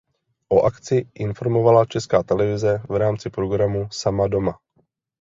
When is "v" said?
2.89-2.95